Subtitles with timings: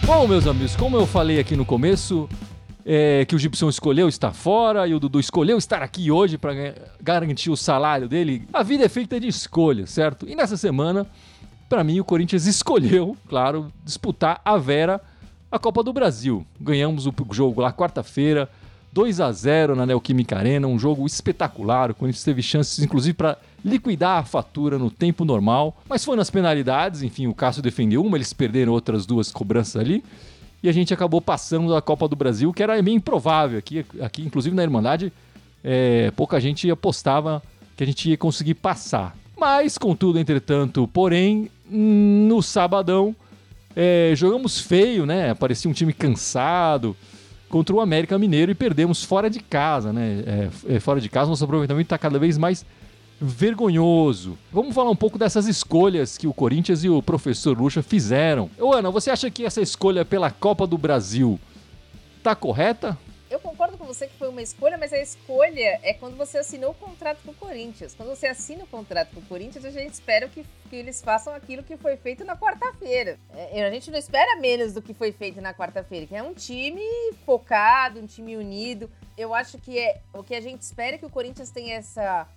[0.05, 2.28] Bom, meus amigos, como eu falei aqui no começo,
[2.84, 6.53] é, que o Gibson escolheu estar fora e o Dudu escolheu estar aqui hoje para
[7.00, 8.47] garantir o salário dele.
[8.53, 10.28] A vida é feita de escolhas, certo?
[10.28, 11.06] E nessa semana,
[11.69, 15.00] para mim, o Corinthians escolheu, claro, disputar a Vera
[15.50, 16.47] a Copa do Brasil.
[16.58, 18.48] Ganhamos o jogo lá quarta-feira,
[18.92, 21.90] 2 a 0 na Neoquímica Arena, um jogo espetacular.
[21.90, 26.30] O Corinthians teve chances, inclusive, para liquidar a fatura no tempo normal, mas foi nas
[26.30, 27.02] penalidades.
[27.02, 30.04] Enfim, o Cássio defendeu uma, eles perderam outras duas cobranças ali
[30.62, 33.58] e a gente acabou passando a Copa do Brasil, que era meio improvável.
[33.58, 35.12] Aqui, aqui inclusive na Irmandade,
[35.64, 37.42] é, pouca gente apostava
[37.77, 39.17] que a gente ia conseguir passar.
[39.36, 43.17] Mas, contudo, entretanto, porém, no sabadão,
[43.74, 45.34] é, jogamos feio, né?
[45.34, 46.96] Parecia um time cansado
[47.52, 50.24] contra o América Mineiro e perdemos fora de casa, né?
[50.67, 52.64] É, é fora de casa, nosso aproveitamento está cada vez mais
[53.20, 54.39] vergonhoso.
[54.51, 58.51] Vamos falar um pouco dessas escolhas que o Corinthians e o professor Lucha fizeram.
[58.58, 61.39] Ô Ana, você acha que essa escolha pela Copa do Brasil
[62.23, 62.96] tá correta?
[63.82, 67.18] Com você que foi uma escolha, mas a escolha é quando você assinou o contrato
[67.24, 67.96] com o Corinthians.
[67.96, 71.34] Quando você assina o contrato com o Corinthians, a gente espera que, que eles façam
[71.34, 73.18] aquilo que foi feito na quarta-feira.
[73.34, 76.32] É, a gente não espera menos do que foi feito na quarta-feira, que é um
[76.32, 76.80] time
[77.26, 78.88] focado, um time unido.
[79.18, 82.28] Eu acho que é o que a gente espera é que o Corinthians tenha essa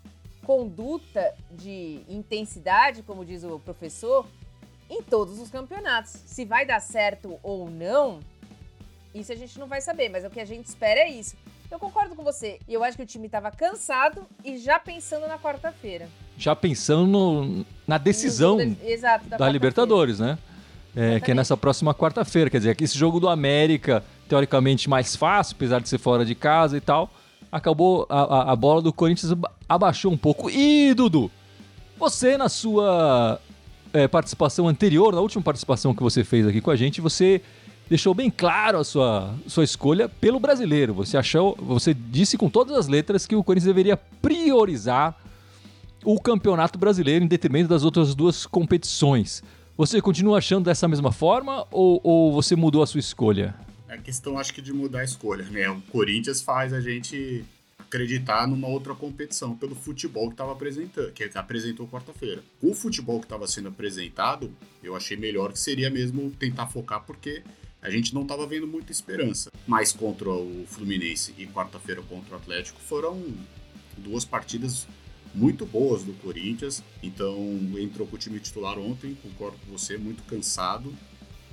[0.44, 4.28] conduta de intensidade, como diz o professor,
[4.90, 6.12] em todos os campeonatos.
[6.26, 8.20] Se vai dar certo ou não,
[9.16, 11.36] isso a gente não vai saber, mas o que a gente espera é isso.
[11.72, 12.60] Eu concordo com você.
[12.68, 16.08] E eu acho que o time estava cansado e já pensando na quarta-feira.
[16.38, 20.38] Já pensando no, na decisão de, exato, da, da Libertadores, né?
[20.96, 22.50] É, que é nessa próxima quarta-feira.
[22.50, 26.36] Quer dizer, que esse jogo do América, teoricamente mais fácil, apesar de ser fora de
[26.36, 27.10] casa e tal,
[27.52, 29.34] acabou a, a, a bola do Corinthians
[29.68, 30.50] abaixou um pouco.
[30.50, 31.32] E, Dudu,
[31.98, 33.40] você na sua
[33.94, 37.42] é, participação anterior, na última participação que você fez aqui com a gente, você
[37.90, 40.94] deixou bem claro a sua, sua escolha pelo brasileiro.
[40.94, 45.16] Você achou, você disse com todas as letras que o Corinthians deveria priorizar
[46.04, 49.44] o Campeonato Brasileiro em detrimento das outras duas competições.
[49.78, 53.56] Você continua achando dessa mesma forma ou, ou você mudou a sua escolha?
[53.90, 55.70] É questão, acho que, de mudar a escolha, né?
[55.70, 57.44] O Corinthians faz a gente
[57.78, 62.42] acreditar numa outra competição pelo futebol que estava apresentando, que apresentou quarta-feira.
[62.62, 64.52] O futebol que estava sendo apresentado,
[64.84, 67.44] eu achei melhor que seria mesmo tentar focar porque
[67.86, 69.52] a gente não estava vendo muita esperança.
[69.68, 73.24] Mas contra o Fluminense e quarta-feira contra o Atlético foram
[73.96, 74.88] duas partidas
[75.36, 76.84] muito boas do Corinthians.
[77.04, 77.38] Então
[77.78, 80.92] entrou com o time titular ontem, concordo com você, muito cansado.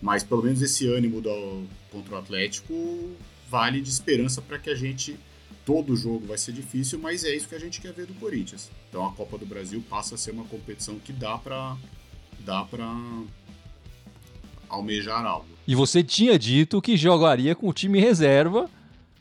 [0.01, 3.11] Mas pelo menos esse ânimo do, contra o Atlético
[3.51, 5.19] vale de esperança para que a gente.
[5.65, 8.69] Todo jogo vai ser difícil, mas é isso que a gente quer ver do Corinthians.
[8.89, 11.77] Então a Copa do Brasil passa a ser uma competição que dá para
[12.41, 12.85] dá para
[14.73, 15.47] almejar algo.
[15.67, 18.69] E você tinha dito que jogaria com o time reserva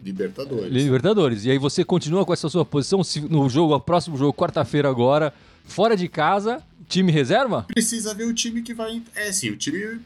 [0.04, 0.72] Libertadores.
[0.72, 1.46] Libertadores.
[1.46, 5.34] E aí você continua com essa sua posição no jogo, próximo jogo, quarta-feira agora,
[5.64, 7.64] fora de casa, time reserva?
[7.68, 9.02] Precisa ver o time que vai.
[9.16, 10.00] É, sim, o time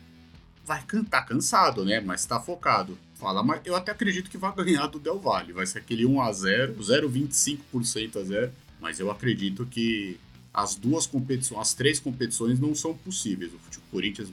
[0.66, 2.02] vai cantar cansado, né?
[2.02, 2.98] Mas tá focado.
[3.16, 5.54] Fala, mas eu até acredito que vai ganhar do Del Valle.
[5.54, 8.52] Vai ser aquele 1 a 0 0,25% a 0
[8.82, 10.20] Mas eu acredito que
[10.54, 13.54] as duas competições, as três competições não são possíveis.
[13.54, 13.60] O
[13.90, 14.30] Corinthians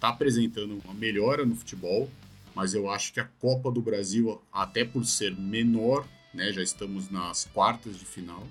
[0.00, 2.08] tá apresentando uma melhora no futebol,
[2.54, 7.10] mas eu acho que a Copa do Brasil, até por ser menor, né, já estamos
[7.10, 8.46] nas quartas de final,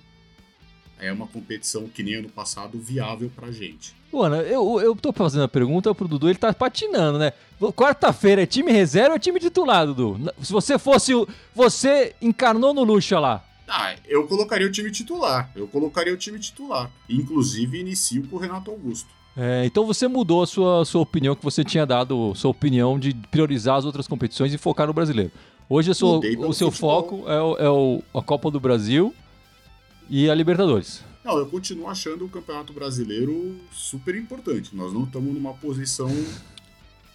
[0.99, 3.93] é uma competição que nem ano passado viável pra gente.
[4.13, 7.33] Ana, eu, eu tô fazendo a pergunta pro Dudu, ele tá patinando, né?
[7.75, 10.31] Quarta-feira é time reserva ou é time titular, Dudu?
[10.41, 11.27] Se você fosse o.
[11.53, 13.43] Você encarnou no Lucha lá.
[13.67, 15.51] Ah, eu colocaria o time titular.
[15.55, 16.89] Eu colocaria o time titular.
[17.09, 19.09] Inclusive, inicio com o Renato Augusto.
[19.37, 23.13] É, então você mudou a sua, sua opinião que você tinha dado, sua opinião de
[23.29, 25.31] priorizar as outras competições e focar no brasileiro.
[25.67, 27.03] Hoje sua, o seu futebol.
[27.03, 29.13] foco é, o, é o, a Copa do Brasil
[30.09, 31.03] e a Libertadores.
[31.23, 34.75] Não, eu continuo achando o Campeonato Brasileiro super importante.
[34.75, 36.09] Nós não estamos numa posição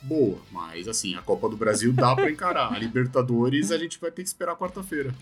[0.02, 2.72] boa, mas assim, a Copa do Brasil dá para encarar.
[2.72, 5.14] A Libertadores a gente vai ter que esperar quarta-feira.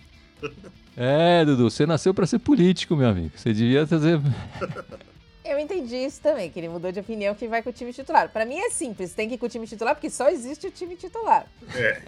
[0.97, 3.33] É, Dudu, você nasceu para ser político, meu amigo.
[3.37, 4.21] Você devia fazer.
[5.49, 8.29] Eu entendi isso também, que ele mudou de opinião que vai com o time titular.
[8.29, 10.71] Para mim é simples, tem que ir com o time titular porque só existe o
[10.71, 11.47] time titular.
[11.75, 12.03] É.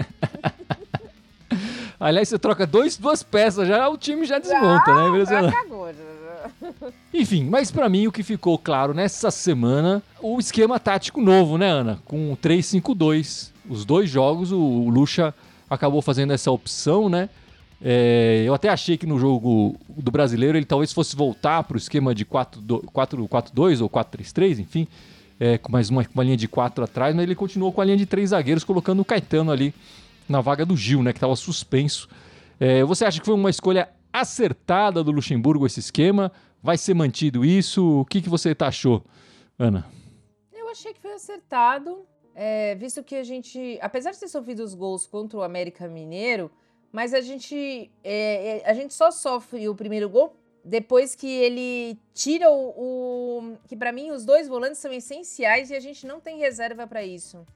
[1.99, 5.09] Aliás, você troca dois, duas peças, já o time já desmonta, né?
[5.09, 5.55] Impressionante.
[5.55, 6.93] Acabou, já.
[7.13, 11.69] Enfim, mas para mim o que ficou claro nessa semana, o esquema tático novo, né,
[11.71, 12.01] Ana?
[12.05, 13.51] Com o 3-5-2.
[13.69, 15.35] Os dois jogos, o Lucha
[15.69, 17.29] acabou fazendo essa opção, né?
[17.83, 21.79] É, eu até achei que no jogo do brasileiro ele talvez fosse voltar para o
[21.79, 24.87] esquema de 4-4-2 ou 4-3-3, enfim,
[25.39, 27.97] é, com mais uma, uma linha de 4 atrás, mas ele continuou com a linha
[27.97, 29.75] de três zagueiros, colocando o Caetano ali
[30.29, 32.09] na vaga do Gil, né, que estava suspenso.
[32.59, 36.31] É, você acha que foi uma escolha acertada do Luxemburgo esse esquema?
[36.63, 38.01] Vai ser mantido isso?
[38.01, 39.03] O que, que você achou,
[39.59, 39.87] Ana?
[40.53, 42.05] Eu achei que foi acertado,
[42.35, 46.51] é, visto que a gente, apesar de ter sofrido os gols contra o América Mineiro,
[46.93, 50.35] mas a gente, é, é, a gente só sofre o primeiro gol
[50.65, 52.75] depois que ele tira o.
[52.77, 56.87] o que para mim os dois volantes são essenciais e a gente não tem reserva
[56.87, 57.47] para isso.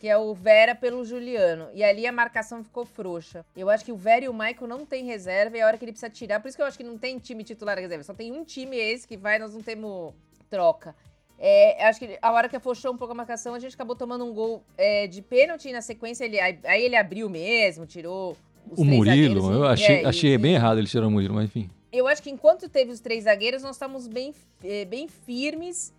[0.00, 1.70] Que é o Vera pelo Juliano.
[1.72, 3.44] E ali a marcação ficou frouxa.
[3.56, 5.78] Eu acho que o Vera e o Michael não tem reserva e é a hora
[5.78, 6.38] que ele precisa tirar.
[6.38, 8.04] Por isso que eu acho que não tem time titular reserva.
[8.04, 10.12] Só tem um time esse que vai, nós não temos
[10.50, 10.94] troca.
[11.38, 14.24] É, acho que a hora que afrouxou um pouco a marcação, a gente acabou tomando
[14.24, 16.24] um gol é, de pênalti na sequência.
[16.24, 18.36] Ele, aí ele abriu mesmo, tirou
[18.76, 21.70] o Murilo, eu achei, é, achei bem errado ele tirar o Murilo, mas enfim.
[21.92, 25.94] Eu acho que enquanto teve os três zagueiros, nós estamos bem, é, bem firmes,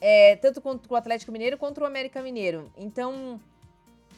[0.00, 2.70] é, tanto contra o Atlético Mineiro quanto o América Mineiro.
[2.76, 3.40] Então,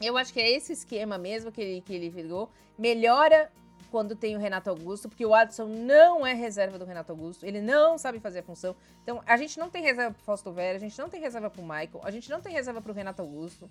[0.01, 2.51] eu acho que é esse esquema mesmo que ele, que ele pegou.
[2.79, 3.51] Melhora
[3.91, 7.61] quando tem o Renato Augusto, porque o Adson não é reserva do Renato Augusto, ele
[7.61, 8.77] não sabe fazer a função.
[9.03, 11.63] Então, a gente não tem reserva pro Fausto Vera, a gente não tem reserva pro
[11.63, 13.69] Michael, a gente não tem reserva pro Renato Augusto,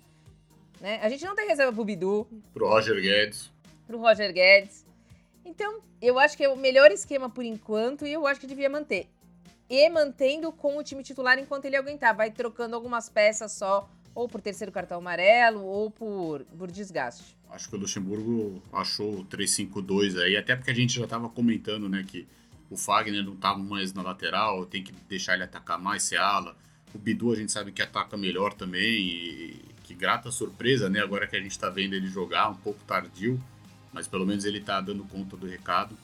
[0.80, 0.98] né?
[1.02, 2.26] A gente não tem reserva pro Bidu.
[2.52, 3.50] Pro Roger Guedes
[3.90, 4.86] pro Roger Guedes.
[5.44, 8.70] Então, eu acho que é o melhor esquema por enquanto e eu acho que devia
[8.70, 9.08] manter.
[9.68, 12.14] E mantendo com o time titular enquanto ele aguentar.
[12.14, 17.36] Vai trocando algumas peças só, ou por terceiro cartão amarelo, ou por, por desgaste.
[17.50, 21.88] Acho que o Luxemburgo achou o 3-5-2 aí, até porque a gente já estava comentando,
[21.88, 22.28] né, que
[22.70, 26.56] o Fagner não estava mais na lateral, tem que deixar ele atacar mais, ser ala.
[26.94, 31.26] O Bidu a gente sabe que ataca melhor também, e que grata surpresa, né, agora
[31.26, 33.40] que a gente está vendo ele jogar, um pouco tardio
[33.92, 35.96] mas pelo menos ele está dando conta do recado.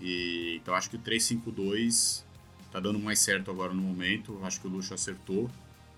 [0.00, 2.24] E, então acho que o 352
[2.66, 4.38] está dando mais certo agora no momento.
[4.42, 5.50] Acho que o Luxo acertou.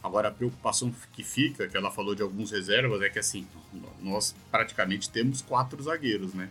[0.02, 3.46] Agora a preocupação que fica, que ela falou de alguns reservas, é que assim,
[4.00, 6.48] nós praticamente temos quatro zagueiros, né?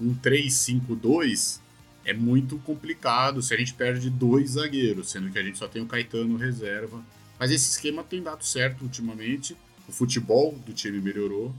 [0.00, 1.60] Um 3-5-2
[2.04, 5.82] é muito complicado se a gente perde dois zagueiros, sendo que a gente só tem
[5.82, 7.04] o Caetano reserva.
[7.38, 9.56] Mas esse esquema tem dado certo ultimamente.
[9.86, 11.54] O futebol do time melhorou.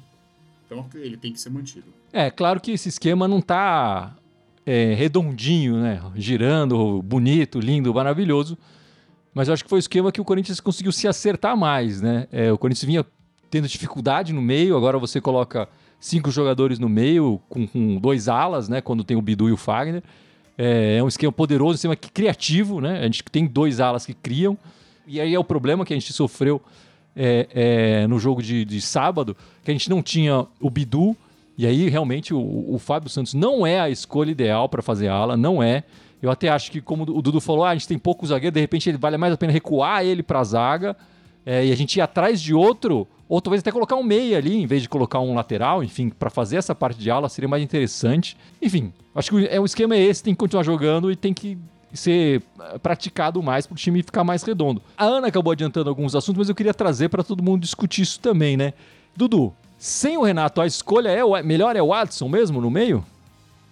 [0.71, 1.87] Então ele tem que ser mantido.
[2.13, 4.15] É, claro que esse esquema não está
[4.65, 6.01] é, redondinho, né?
[6.15, 8.57] Girando, bonito, lindo, maravilhoso.
[9.33, 12.25] Mas eu acho que foi o esquema que o Corinthians conseguiu se acertar mais, né?
[12.31, 13.05] É, o Corinthians vinha
[13.49, 15.67] tendo dificuldade no meio, agora você coloca
[15.99, 18.79] cinco jogadores no meio, com, com dois alas, né?
[18.79, 20.01] Quando tem o Bidu e o Fagner.
[20.57, 22.99] É, é um esquema poderoso, um esquema criativo, né?
[22.99, 24.57] A gente tem dois alas que criam.
[25.05, 26.61] E aí é o problema que a gente sofreu
[27.15, 31.15] é, é, no jogo de, de sábado, que a gente não tinha o Bidu
[31.57, 35.37] e aí, realmente, o, o Fábio Santos não é a escolha ideal para fazer ala,
[35.37, 35.83] não é.
[36.19, 38.59] Eu até acho que, como o Dudu falou, ah, a gente tem pouco zagueiro, de
[38.59, 40.97] repente ele vale mais a pena recuar ele para a zaga
[41.45, 44.55] é, e a gente ir atrás de outro, ou talvez até colocar um meia ali,
[44.55, 47.61] em vez de colocar um lateral, enfim, para fazer essa parte de ala seria mais
[47.61, 48.35] interessante.
[48.61, 51.57] Enfim, acho que é, o esquema é esse, tem que continuar jogando e tem que
[51.93, 54.81] ser eh, praticado mais para o time ficar mais redondo.
[54.97, 58.19] A Ana acabou adiantando alguns assuntos, mas eu queria trazer para todo mundo discutir isso
[58.19, 58.73] também, né?
[59.15, 63.05] Dudu, sem o Renato, a escolha é o melhor é o Adson mesmo no meio?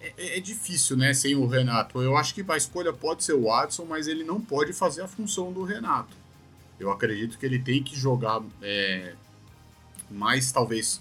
[0.00, 2.00] É, é, é, difícil, né, sem o Renato.
[2.02, 5.08] Eu acho que a escolha pode ser o Adson, mas ele não pode fazer a
[5.08, 6.16] função do Renato.
[6.78, 9.12] Eu acredito que ele tem que jogar é,
[10.10, 11.00] mais, talvez,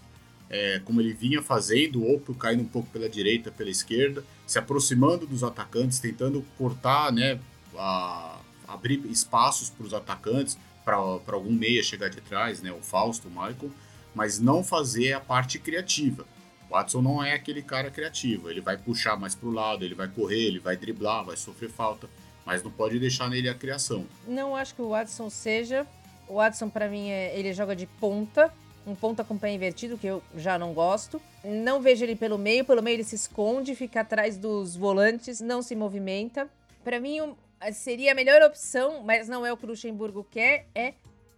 [0.50, 5.28] é, como ele vinha fazendo, ou caindo um pouco pela direita, pela esquerda, se aproximando
[5.28, 7.40] dos atacantes, tentando cortar, né,
[7.78, 13.28] a, abrir espaços para os atacantes, para algum meia chegar de trás, né, o Fausto,
[13.28, 13.72] o Michael,
[14.16, 16.26] mas não fazer a parte criativa.
[16.68, 19.96] O Watson não é aquele cara criativo, ele vai puxar mais para o lado, ele
[19.96, 22.10] vai correr, ele vai driblar, vai sofrer falta
[22.50, 24.08] mas não pode deixar nele a criação.
[24.28, 25.86] Não acho que o Watson seja.
[26.28, 28.52] O Watson, para mim, é, ele joga de ponta,
[28.90, 31.22] um ponta com pé invertido, que eu já não gosto.
[31.44, 35.62] Não vejo ele pelo meio, pelo meio ele se esconde, fica atrás dos volantes, não
[35.62, 36.50] se movimenta.
[36.84, 37.36] Para mim,
[37.74, 40.94] seria a melhor opção, mas não é o que o Luxemburgo quer, é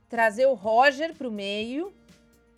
[0.10, 1.93] trazer o Roger pro meio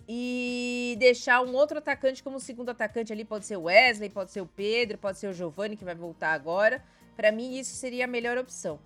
[0.08, 4.42] e deixar um outro atacante como segundo atacante ali, pode ser o Wesley, pode ser
[4.42, 6.84] o Pedro, pode ser o Giovani que vai voltar agora.
[7.16, 8.80] Para mim, isso seria a melhor opção.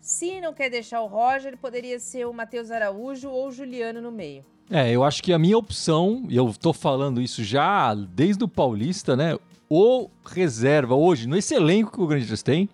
[0.00, 4.10] Se não quer deixar o Roger, poderia ser o Matheus Araújo ou o Juliano no
[4.10, 4.44] meio.
[4.70, 8.48] É, eu acho que a minha opção, e eu tô falando isso já desde o
[8.48, 9.38] Paulista, né?
[9.68, 12.68] O reserva hoje, nesse elenco que o Corinthians tem,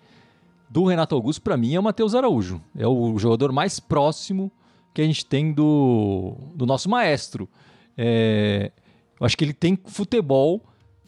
[0.68, 2.60] do Renato Augusto, para mim, é o Matheus Araújo.
[2.76, 4.50] É o jogador mais próximo
[4.92, 7.48] que a gente tem do, do nosso maestro.
[7.96, 8.72] É,
[9.18, 10.60] eu acho que ele tem futebol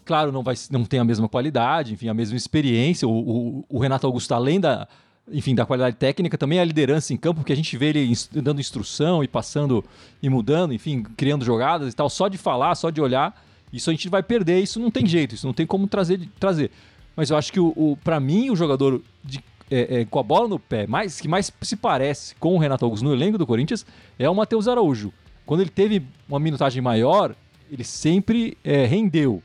[0.06, 3.08] Claro, não, vai, não tem a mesma qualidade, enfim, a mesma experiência.
[3.08, 4.86] O, o, o Renato Augusto, além da,
[5.30, 8.60] enfim, da qualidade técnica, também a liderança em campo, porque a gente vê ele dando
[8.60, 9.84] instrução e passando
[10.22, 13.92] e mudando, enfim, criando jogadas e tal, só de falar, só de olhar, isso a
[13.92, 16.20] gente vai perder, isso não tem jeito, isso não tem como trazer.
[16.38, 16.70] trazer.
[17.16, 20.22] Mas eu acho que, o, o para mim, o jogador de, é, é, com a
[20.22, 23.46] bola no pé, mais, que mais se parece com o Renato Augusto no elenco do
[23.46, 23.84] Corinthians,
[24.18, 25.12] é o Matheus Araújo.
[25.44, 27.34] Quando ele teve uma minutagem maior,
[27.70, 29.42] ele sempre é, rendeu.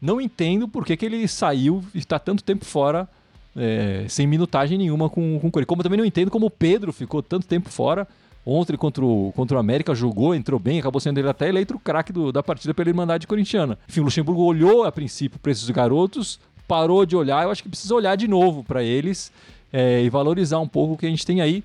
[0.00, 3.08] Não entendo por que, que ele saiu e está tanto tempo fora,
[3.56, 5.68] é, sem minutagem nenhuma com, com o Corinthians.
[5.68, 8.06] Como também não entendo como o Pedro ficou tanto tempo fora.
[8.46, 11.78] Ontem contra o, contra o América jogou, entrou bem, acabou sendo ele até eleito o
[11.78, 13.78] craque da partida pela Irmandade Corintiana.
[13.86, 17.44] Enfim, o Luxemburgo olhou a princípio para esses garotos, parou de olhar.
[17.44, 19.30] Eu acho que precisa olhar de novo para eles
[19.70, 21.62] é, e valorizar um pouco o que a gente tem aí.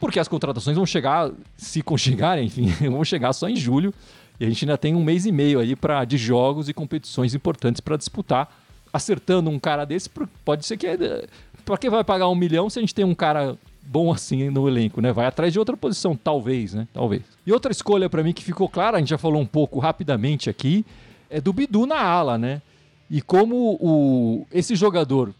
[0.00, 3.94] Porque as contratações vão chegar, se chegarem, enfim, vão chegar só em julho.
[4.40, 7.34] E a gente ainda tem um mês e meio aí para de jogos e competições
[7.34, 8.48] importantes para disputar.
[8.92, 10.10] Acertando um cara desse,
[10.44, 10.86] pode ser que.
[10.86, 11.26] É,
[11.64, 14.68] para quem vai pagar um milhão se a gente tem um cara bom assim no
[14.68, 15.12] elenco, né?
[15.12, 16.88] Vai atrás de outra posição, talvez, né?
[16.92, 17.22] Talvez.
[17.46, 20.50] E outra escolha para mim que ficou clara, a gente já falou um pouco rapidamente
[20.50, 20.84] aqui,
[21.28, 22.62] é do Bidu na ala, né?
[23.08, 25.34] E como o, esse jogador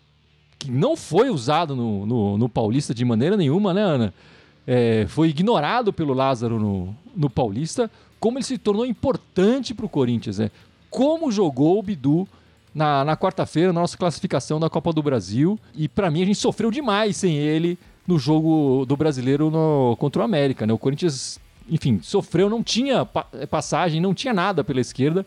[0.59, 4.14] que não foi usado no, no, no Paulista de maneira nenhuma, né, Ana?
[4.66, 7.90] É, foi ignorado pelo Lázaro no, no Paulista
[8.21, 10.50] como ele se tornou importante para o Corinthians, né?
[10.90, 12.28] Como jogou o Bidu
[12.74, 15.58] na, na quarta-feira, na nossa classificação da Copa do Brasil.
[15.74, 20.22] E para mim a gente sofreu demais sem ele no jogo do brasileiro no, contra
[20.22, 20.72] o América, né?
[20.72, 25.24] O Corinthians, enfim, sofreu, não tinha passagem, não tinha nada pela esquerda.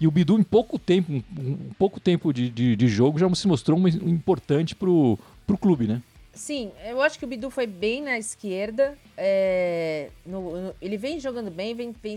[0.00, 3.46] E o Bidu, em pouco tempo, um, pouco tempo de, de, de, jogo, já se
[3.46, 6.02] mostrou um, importante pro, pro clube, né?
[6.32, 8.98] Sim, eu acho que o Bidu foi bem na esquerda.
[9.16, 12.16] É, no, no, ele vem jogando bem, vem, vem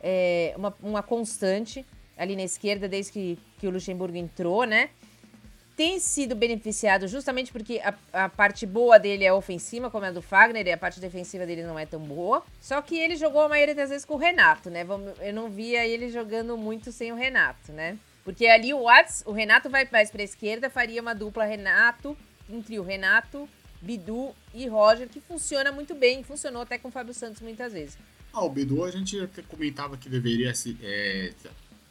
[0.00, 1.84] é, uma, uma constante
[2.22, 4.90] ali na esquerda desde que, que o Luxemburgo entrou, né?
[5.76, 10.12] Tem sido beneficiado justamente porque a, a parte boa dele é ofensiva, como é a
[10.12, 12.44] do Fagner, e a parte defensiva dele não é tão boa.
[12.60, 14.86] Só que ele jogou a maioria das vezes com o Renato, né?
[15.20, 17.98] Eu não via ele jogando muito sem o Renato, né?
[18.24, 22.16] Porque ali o Watts, o Renato vai mais pra esquerda, faria uma dupla Renato
[22.48, 23.48] entre o Renato,
[23.80, 27.98] Bidu e Roger, que funciona muito bem, funcionou até com o Fábio Santos muitas vezes.
[28.32, 30.52] Ah, o Bidu a gente até comentava que deveria
[30.82, 31.32] é,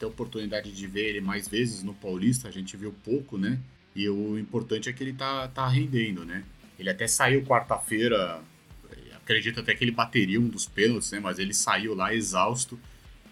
[0.01, 3.59] ter oportunidade de ver ele mais vezes no Paulista, a gente viu pouco, né?
[3.95, 6.43] E o importante é que ele tá, tá rendendo, né?
[6.79, 8.41] Ele até saiu quarta-feira,
[9.15, 11.19] acredito até que ele bateria um dos pênaltis, né?
[11.19, 12.79] Mas ele saiu lá exausto.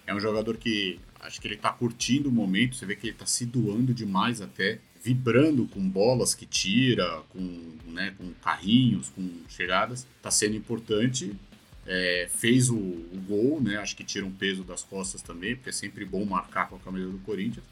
[0.05, 3.17] É um jogador que acho que ele tá curtindo o momento, você vê que ele
[3.17, 9.27] tá se doando demais até vibrando com bolas que tira, com, né, com carrinhos, com
[9.47, 11.33] chegadas, está sendo importante.
[11.86, 13.77] É, fez o, o, gol, né?
[13.77, 16.79] Acho que tira um peso das costas também, porque é sempre bom marcar com a
[16.79, 17.65] camisa do Corinthians.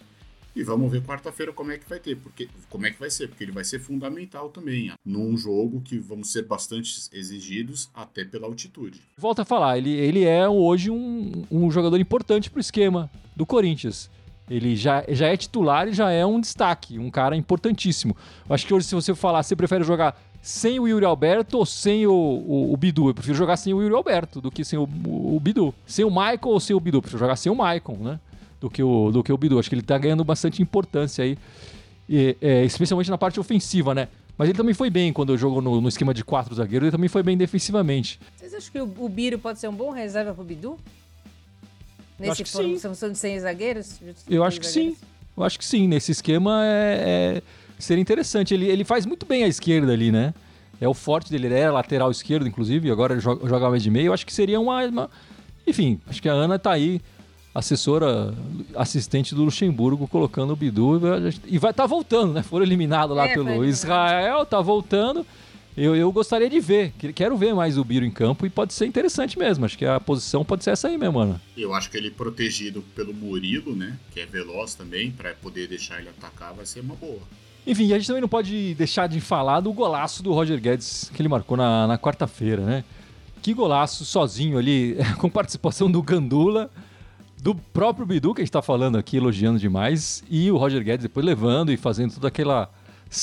[0.56, 3.28] E vamos ver quarta-feira como é que vai ter, porque como é que vai ser,
[3.28, 8.48] porque ele vai ser fundamental também, num jogo que vamos ser bastante exigidos até pela
[8.48, 9.00] altitude.
[9.16, 13.46] Volta a falar, ele, ele é hoje um, um jogador importante para o esquema do
[13.46, 14.10] Corinthians.
[14.50, 18.16] Ele já, já é titular e já é um destaque, um cara importantíssimo.
[18.50, 22.08] Acho que hoje, se você falar, você prefere jogar sem o Yuri Alberto ou sem
[22.08, 23.10] o, o, o, Bidu?
[23.10, 25.74] Eu prefiro jogar sem o Yuri Alberto do que sem o, o, Bidu.
[25.86, 26.98] Sem o Michael ou sem o Bidu?
[26.98, 28.20] Eu prefiro jogar sem o Michael, né?
[28.60, 29.60] Do que o, do que o Bidu.
[29.60, 31.38] Acho que ele tá ganhando bastante importância aí,
[32.10, 34.08] e, é, especialmente na parte ofensiva, né?
[34.38, 37.10] Mas ele também foi bem quando jogou no, no esquema de quatro zagueiros, ele também
[37.10, 38.20] foi bem defensivamente.
[38.36, 40.78] Vocês acham que o, o Biro pode ser um bom reserva pro Bidu?
[42.20, 44.00] Nesse formação de 100 zagueiros?
[44.28, 44.96] Eu acho que sim.
[45.36, 45.88] Eu acho que sim.
[45.88, 47.04] Nesse esquema é,
[47.38, 47.42] é,
[47.80, 48.54] seria interessante.
[48.54, 50.34] Ele, ele faz muito bem a esquerda ali, né?
[50.80, 53.82] É o forte dele, ele era lateral esquerdo, inclusive, e agora ele joga, joga mais
[53.82, 54.08] de meio.
[54.08, 55.10] Eu acho que seria uma, uma.
[55.66, 57.02] Enfim, acho que a Ana tá aí,
[57.54, 58.34] assessora,
[58.76, 60.98] assistente do Luxemburgo, colocando o Bidu
[61.46, 62.44] e vai estar tá voltando, né?
[62.44, 63.66] Foram eliminados lá É, pelo.
[63.66, 65.26] Israel, tá voltando.
[65.76, 68.74] Eu, eu gostaria de ver, que- quero ver mais o Biro em campo e pode
[68.74, 69.64] ser interessante mesmo.
[69.64, 71.40] Acho que a posição pode ser essa aí mesmo, Ana.
[71.56, 73.96] Eu acho que ele protegido pelo Murilo, né?
[74.12, 77.22] Que é veloz também, pra poder deixar ele atacar, vai ser uma boa.
[77.68, 81.22] Enfim, a gente também não pode deixar de falar do golaço do Roger Guedes que
[81.22, 82.86] ele marcou na, na quarta-feira, né?
[83.42, 86.72] Que golaço sozinho ali, com participação do Gandula,
[87.44, 91.04] do próprio Bidu, que a gente tá falando aqui, elogiando demais, e o Roger Guedes
[91.04, 92.70] depois levando e fazendo todo aquela,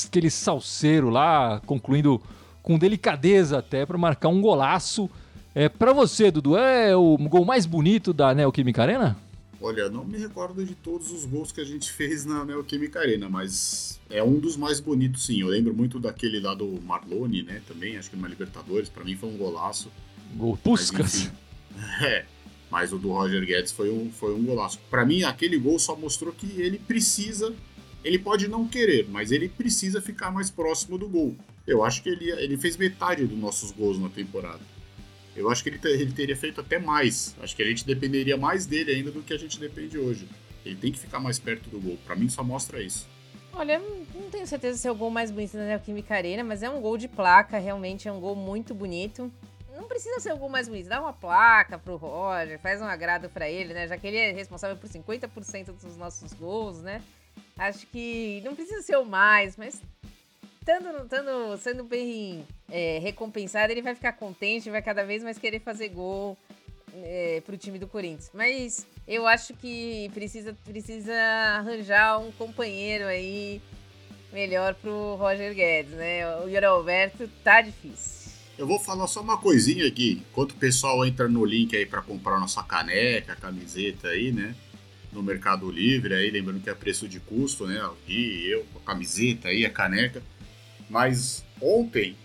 [0.07, 2.21] aquele salseiro lá, concluindo
[2.61, 5.09] com delicadeza até para marcar um golaço.
[5.55, 9.17] É, para você, Dudu, é o gol mais bonito da Neoquímica Arena?
[9.61, 13.29] Olha, não me recordo de todos os gols que a gente fez na Neoquímica Arena,
[13.29, 15.41] mas é um dos mais bonitos, sim.
[15.41, 17.61] Eu lembro muito daquele lá do Marlone, né?
[17.67, 18.89] Também, acho que numa Libertadores.
[18.89, 19.91] Pra mim foi um golaço.
[20.35, 21.15] Gol Puskas.
[21.15, 21.31] enfim.
[22.01, 22.23] É,
[22.71, 24.79] mas o do Roger Guedes foi um, foi um golaço.
[24.89, 27.53] Pra mim, aquele gol só mostrou que ele precisa.
[28.01, 31.35] Ele pode não querer, mas ele precisa ficar mais próximo do gol.
[31.67, 34.61] Eu acho que ele, ele fez metade dos nossos gols na temporada.
[35.35, 37.35] Eu acho que ele, ele teria feito até mais.
[37.41, 40.27] Acho que a gente dependeria mais dele ainda do que a gente depende hoje.
[40.65, 41.97] Ele tem que ficar mais perto do gol.
[42.05, 43.07] Pra mim, só mostra isso.
[43.53, 43.79] Olha,
[44.13, 46.81] não tenho certeza se é o gol mais bonito da Neoquímica Arena, mas é um
[46.81, 49.31] gol de placa, realmente é um gol muito bonito.
[49.73, 53.29] Não precisa ser o gol mais bonito, dá uma placa pro Roger, faz um agrado
[53.29, 53.87] pra ele, né?
[53.87, 57.01] Já que ele é responsável por 50% dos nossos gols, né?
[57.57, 59.81] Acho que não precisa ser o mais, mas
[60.59, 65.59] estando, estando, sendo bem é, recompensado, ele vai ficar contente, vai cada vez mais querer
[65.59, 66.37] fazer gol
[67.03, 68.31] é, pro time do Corinthians.
[68.33, 71.13] Mas eu acho que precisa, precisa
[71.57, 73.61] arranjar um companheiro aí
[74.31, 76.27] melhor pro Roger Guedes, né?
[76.39, 78.25] O Yuri Alberto tá difícil.
[78.57, 80.23] Eu vou falar só uma coisinha aqui.
[80.31, 84.55] Enquanto o pessoal entra no link aí pra comprar nossa caneca, camiseta aí, né?
[85.11, 87.81] No Mercado Livre aí, lembrando que é preço de custo, né?
[87.85, 90.23] O Gui, eu, a camiseta aí, a caneca.
[90.89, 92.15] Mas ontem,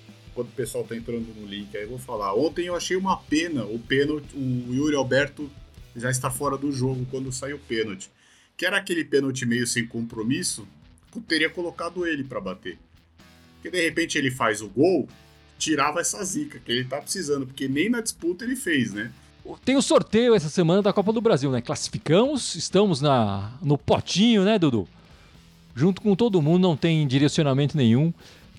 [0.41, 2.35] quando o pessoal tá entrando no link aí, eu vou falar.
[2.35, 5.51] Ontem eu achei uma pena o pênalti, o Yuri Alberto
[5.95, 8.11] já está fora do jogo quando sai o pênalti.
[8.57, 10.67] Que era aquele pênalti meio sem compromisso,
[11.29, 12.79] teria colocado ele pra bater.
[13.57, 15.07] Porque de repente ele faz o gol,
[15.59, 19.13] tirava essa zica que ele tá precisando, porque nem na disputa ele fez, né?
[19.65, 21.61] Tem o sorteio essa semana da Copa do Brasil, né?
[21.61, 24.89] Classificamos, estamos na, no potinho, né, Dudu?
[25.75, 28.13] Junto com todo mundo, não tem direcionamento nenhum.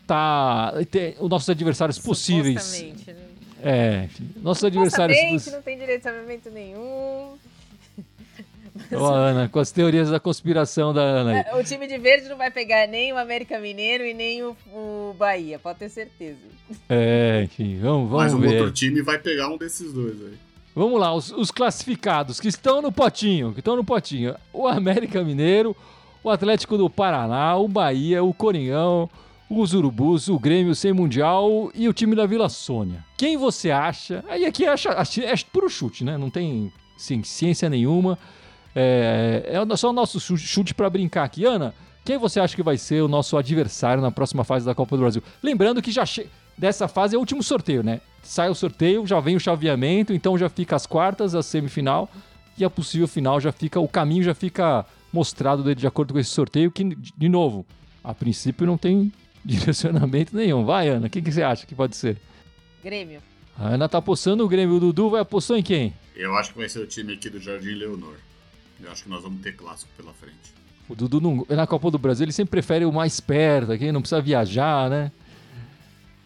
[0.08, 0.74] Tá.
[0.90, 2.82] Tem os nossos adversários possíveis.
[3.08, 3.16] Né?
[3.64, 5.18] É, enfim, nossos adversários.
[5.18, 7.34] Supostamente, poss- não tem direcionamento nenhum.
[8.94, 11.40] Ó, Ana, com as teorias da conspiração da Ana.
[11.42, 14.56] É, O time de verde não vai pegar nem o América Mineiro e nem o,
[14.74, 16.40] o Bahia, pode ter certeza.
[16.90, 18.58] É, enfim, vamos, Mas vamos o ver.
[18.62, 20.34] outro time vai pegar um desses dois aí.
[20.74, 24.36] Vamos lá, os, os classificados que estão no potinho, que estão no potinho.
[24.54, 25.76] O América Mineiro,
[26.24, 29.10] o Atlético do Paraná, o Bahia, o Coringão,
[29.60, 33.04] os Urubus, o Grêmio sem Mundial e o time da Vila Sônia.
[33.18, 34.24] Quem você acha?
[34.30, 36.18] Aí aqui é, é puro chute, né?
[36.18, 38.18] Não tem sim, ciência nenhuma.
[38.74, 41.46] É, é só o nosso chu- chute para brincar aqui.
[41.46, 41.74] Ana,
[42.06, 45.02] quem você acha que vai ser o nosso adversário na próxima fase da Copa do
[45.02, 45.22] Brasil?
[45.44, 46.28] Lembrando que já che...
[46.58, 48.00] dessa fase é o último sorteio, né?
[48.24, 52.10] Sai o sorteio, já vem o chaveamento, então já fica as quartas, a semifinal
[52.58, 56.30] e a possível final já fica, o caminho já fica mostrado de acordo com esse
[56.30, 57.66] sorteio, que, de novo,
[58.04, 59.12] a princípio não tem
[59.46, 60.64] direcionamento nenhum.
[60.66, 62.18] Vai, Ana, o que, que você acha que pode ser?
[62.84, 63.22] Grêmio.
[63.58, 65.94] A Ana tá apostando o Grêmio, o Dudu vai apostar em quem?
[66.16, 68.16] Eu acho que vai ser o time aqui do Jardim Leonor.
[68.82, 70.36] Eu acho que nós vamos ter clássico pela frente.
[70.90, 74.02] O Dudu não- na Copa do Brasil ele sempre prefere o mais perto, quem não
[74.02, 75.12] precisa viajar, né?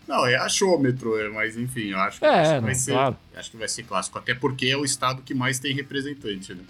[0.07, 2.91] Não, é achômetro, é, mas enfim, eu acho que, É, acho que não, vai ser.
[2.91, 3.17] claro.
[3.35, 4.17] Acho que vai ser clássico.
[4.19, 6.63] Até porque é o estado que mais tem representante, né?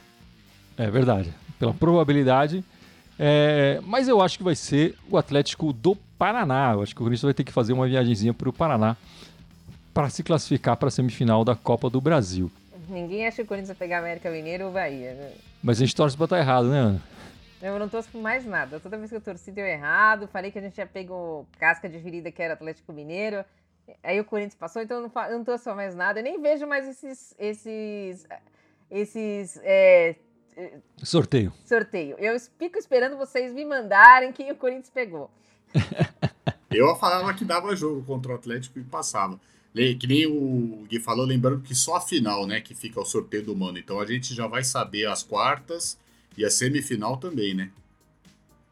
[0.77, 2.63] É verdade, pela probabilidade.
[3.17, 6.73] É, mas eu acho que vai ser o Atlético do Paraná.
[6.73, 8.97] Eu acho que o Corinthians vai ter que fazer uma viagemzinha para o Paraná
[9.93, 12.51] para se classificar para a semifinal da Copa do Brasil.
[12.89, 15.13] Ninguém acha que o Corinthians vai pegar América Mineiro ou Bahia.
[15.13, 15.31] né?
[15.63, 17.01] Mas a gente torce para estar errado, né, Ana?
[17.61, 18.79] Eu não torço por mais nada.
[18.79, 20.27] Toda vez que eu torci deu errado.
[20.27, 23.43] Falei que a gente tinha pego casca de ferida que era Atlético Mineiro.
[24.03, 26.19] Aí o Corinthians passou, então eu não, eu não torço mais nada.
[26.19, 28.27] Eu nem vejo mais esses, esses,
[28.91, 30.15] esses é,
[31.03, 31.53] Sorteio.
[31.65, 32.15] sorteio.
[32.17, 35.29] Eu fico esperando vocês me mandarem quem o Corinthians pegou.
[36.71, 39.39] Eu falava que dava jogo contra o Atlético e passava.
[39.73, 43.43] Que nem o Gui falou, lembrando que só a final, né, que fica o sorteio
[43.43, 43.77] do mano.
[43.77, 45.97] Então a gente já vai saber as quartas
[46.37, 47.69] e a semifinal também, né?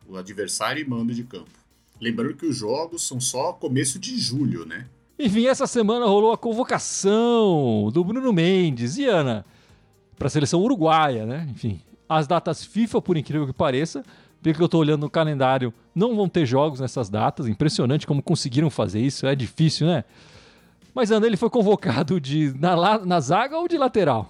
[0.07, 1.51] O adversário e mando de campo.
[1.99, 4.87] Lembrando que os jogos são só começo de julho, né?
[5.19, 9.45] Enfim, essa semana rolou a convocação do Bruno Mendes e Ana
[10.17, 11.47] para a seleção uruguaia, né?
[11.49, 14.03] Enfim, as datas FIFA, por incrível que pareça,
[14.41, 17.47] pelo que eu estou olhando no calendário, não vão ter jogos nessas datas.
[17.47, 20.03] Impressionante como conseguiram fazer isso, é difícil, né?
[20.93, 24.29] Mas Ana, ele foi convocado de na, na zaga ou de lateral?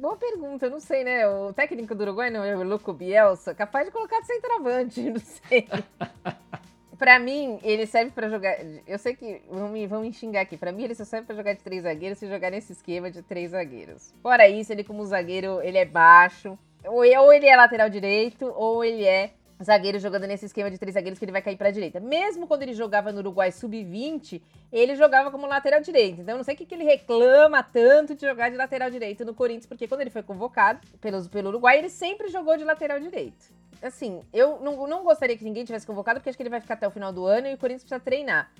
[0.00, 1.28] Boa pergunta, não sei, né?
[1.28, 5.20] O técnico do Uruguai não é o Louco Bielsa, capaz de colocar de centroavante, não
[5.20, 5.68] sei.
[7.00, 8.58] pra mim, ele serve para jogar.
[8.86, 10.58] Eu sei que vão me, vão me xingar aqui.
[10.58, 13.22] Pra mim, ele só serve para jogar de três zagueiros se jogar nesse esquema de
[13.22, 14.12] três zagueiros.
[14.22, 16.58] Fora isso, ele, como zagueiro, ele é baixo.
[16.84, 21.18] Ou ele é lateral direito, ou ele é zagueiro jogando nesse esquema de três zagueiros
[21.18, 22.00] que ele vai cair para a direita.
[22.00, 24.40] Mesmo quando ele jogava no Uruguai sub-20,
[24.72, 26.20] ele jogava como lateral direito.
[26.20, 29.34] Então não sei o que, que ele reclama tanto de jogar de lateral direito no
[29.34, 33.52] Corinthians, porque quando ele foi convocado pelos, pelo Uruguai, ele sempre jogou de lateral direito.
[33.82, 36.74] Assim, eu não, não gostaria que ninguém tivesse convocado, porque acho que ele vai ficar
[36.74, 38.50] até o final do ano e o Corinthians precisa treinar.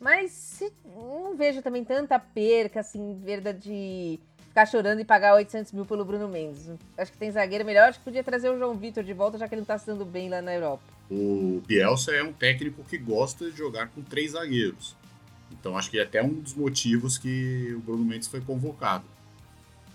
[0.00, 5.86] Mas se, não vejo também tanta perca, assim, verdade ficar chorando e pagar 800 mil
[5.86, 6.70] pelo Bruno Mendes.
[6.96, 7.88] Acho que tem zagueiro melhor.
[7.88, 9.86] Acho que podia trazer o João Vitor de volta, já que ele não tá se
[9.86, 10.82] dando bem lá na Europa.
[11.10, 14.96] O Bielsa é um técnico que gosta de jogar com três zagueiros.
[15.50, 19.04] Então acho que é até um dos motivos que o Bruno Mendes foi convocado.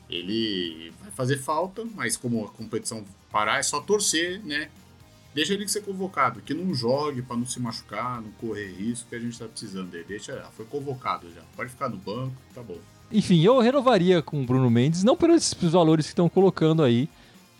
[0.09, 4.69] Ele vai fazer falta, mas como a competição parar, é só torcer, né?
[5.33, 9.15] Deixa ele ser convocado, que não jogue para não se machucar, não correr risco que
[9.15, 10.05] a gente tá precisando dele.
[10.07, 11.41] Deixa, foi convocado já.
[11.55, 12.77] Pode ficar no banco, tá bom.
[13.13, 17.07] Enfim, eu renovaria com o Bruno Mendes, não pelos valores que estão colocando aí,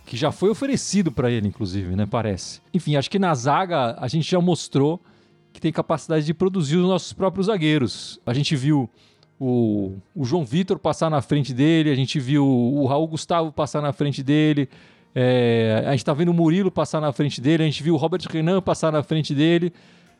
[0.05, 2.07] que já foi oferecido para ele, inclusive, né?
[2.09, 2.59] Parece.
[2.73, 4.99] Enfim, acho que na zaga a gente já mostrou
[5.53, 8.19] que tem capacidade de produzir os nossos próprios zagueiros.
[8.25, 8.89] A gente viu
[9.39, 13.81] o, o João Vitor passar na frente dele, a gente viu o Raul Gustavo passar
[13.81, 14.67] na frente dele,
[15.13, 17.97] é, a gente está vendo o Murilo passar na frente dele, a gente viu o
[17.97, 19.71] Robert Renan passar na frente dele.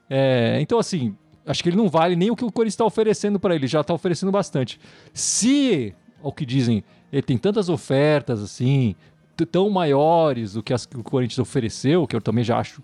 [0.08, 3.40] É, então, assim, acho que ele não vale nem o que o Corinthians está oferecendo
[3.40, 4.80] para ele, já está oferecendo bastante.
[5.14, 8.96] Se, ao que dizem, ele tem tantas ofertas assim,
[9.52, 12.82] tão maiores do que as que o Corinthians ofereceu, que eu também já acho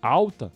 [0.00, 0.52] alta,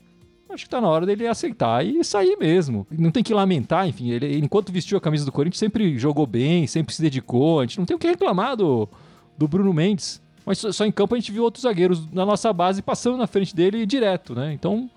[0.50, 2.86] acho que está na hora dele aceitar e sair mesmo.
[2.90, 6.66] Não tem que lamentar, enfim, ele, enquanto vestiu a camisa do Corinthians, sempre jogou bem,
[6.66, 8.88] sempre se dedicou, a gente não tem o que reclamar do,
[9.36, 10.20] do Bruno Mendes.
[10.44, 13.26] Mas só, só em campo a gente viu outros zagueiros na nossa base passando na
[13.26, 14.52] frente dele direto, né?
[14.52, 14.90] Então,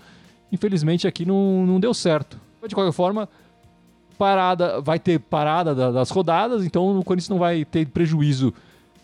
[0.51, 2.39] Infelizmente aqui não, não deu certo.
[2.67, 3.27] De qualquer forma,
[4.17, 8.53] parada, vai ter parada das rodadas, então o Corinthians não vai ter prejuízo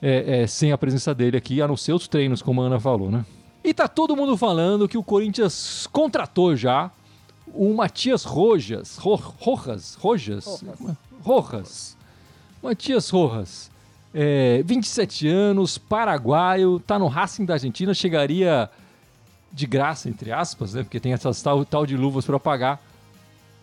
[0.01, 2.79] é, é, sem a presença dele aqui, a não ser os treinos, como a Ana
[2.79, 3.25] falou, né?
[3.63, 6.91] E tá todo mundo falando que o Corinthians contratou já
[7.53, 10.63] o Matias Rojas, Ro, Rojas, Rojas,
[11.21, 11.97] Rojas,
[12.62, 13.71] Matias Rojas,
[14.13, 18.69] é, 27 anos, paraguaio, tá no Racing da Argentina, chegaria
[19.51, 20.83] de graça, entre aspas, né?
[20.83, 22.81] Porque tem essas tal, tal de luvas para pagar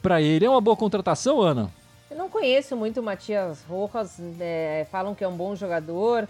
[0.02, 0.44] para ele.
[0.44, 1.70] É uma boa contratação, Ana?
[2.10, 6.28] Eu não conheço muito o Matias Rojas, é, falam que é um bom jogador,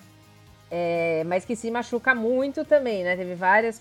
[0.71, 3.17] é, mas que se machuca muito também, né?
[3.17, 3.81] Teve várias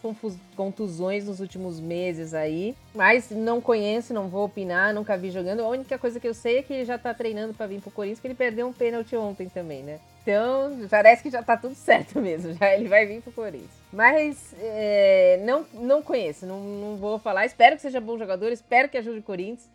[0.55, 5.62] contusões nos últimos meses aí, mas não conheço, não vou opinar, nunca vi jogando.
[5.62, 7.91] A única coisa que eu sei é que ele já tá treinando para vir pro
[7.91, 9.99] Corinthians, que ele perdeu um pênalti ontem também, né?
[10.23, 12.53] Então, parece que já tá tudo certo mesmo.
[12.53, 13.69] Já ele vai vir pro Corinthians.
[13.91, 17.45] Mas é, não, não conheço, não, não vou falar.
[17.45, 19.69] Espero que seja bom jogador, espero que ajude o Corinthians.